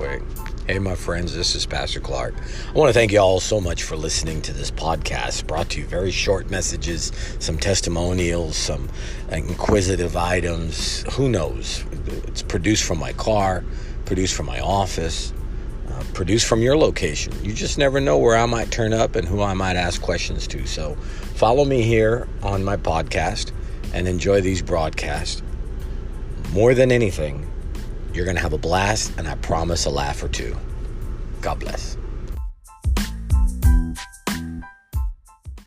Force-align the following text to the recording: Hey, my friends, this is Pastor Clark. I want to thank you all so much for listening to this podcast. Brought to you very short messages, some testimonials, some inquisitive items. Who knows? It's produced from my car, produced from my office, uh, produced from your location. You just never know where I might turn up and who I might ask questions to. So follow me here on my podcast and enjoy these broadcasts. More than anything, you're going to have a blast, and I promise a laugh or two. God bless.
Hey, 0.00 0.78
my 0.78 0.94
friends, 0.94 1.34
this 1.34 1.54
is 1.54 1.66
Pastor 1.66 2.00
Clark. 2.00 2.32
I 2.68 2.72
want 2.72 2.88
to 2.88 2.94
thank 2.94 3.12
you 3.12 3.18
all 3.18 3.38
so 3.38 3.60
much 3.60 3.82
for 3.82 3.96
listening 3.96 4.40
to 4.42 4.52
this 4.54 4.70
podcast. 4.70 5.46
Brought 5.46 5.68
to 5.70 5.80
you 5.80 5.86
very 5.86 6.10
short 6.10 6.50
messages, 6.50 7.12
some 7.38 7.58
testimonials, 7.58 8.56
some 8.56 8.88
inquisitive 9.30 10.16
items. 10.16 11.02
Who 11.16 11.28
knows? 11.28 11.84
It's 12.28 12.40
produced 12.40 12.84
from 12.84 12.98
my 12.98 13.12
car, 13.12 13.62
produced 14.06 14.34
from 14.34 14.46
my 14.46 14.60
office, 14.60 15.34
uh, 15.90 16.02
produced 16.14 16.46
from 16.46 16.62
your 16.62 16.78
location. 16.78 17.34
You 17.44 17.52
just 17.52 17.76
never 17.76 18.00
know 18.00 18.16
where 18.16 18.38
I 18.38 18.46
might 18.46 18.70
turn 18.70 18.94
up 18.94 19.16
and 19.16 19.28
who 19.28 19.42
I 19.42 19.52
might 19.52 19.76
ask 19.76 20.00
questions 20.00 20.46
to. 20.46 20.66
So 20.66 20.94
follow 21.34 21.66
me 21.66 21.82
here 21.82 22.26
on 22.42 22.64
my 22.64 22.78
podcast 22.78 23.52
and 23.92 24.08
enjoy 24.08 24.40
these 24.40 24.62
broadcasts. 24.62 25.42
More 26.52 26.72
than 26.72 26.90
anything, 26.90 27.50
you're 28.12 28.24
going 28.24 28.36
to 28.36 28.42
have 28.42 28.52
a 28.52 28.58
blast, 28.58 29.12
and 29.18 29.28
I 29.28 29.34
promise 29.36 29.86
a 29.86 29.90
laugh 29.90 30.22
or 30.22 30.28
two. 30.28 30.56
God 31.40 31.60
bless. 31.60 31.96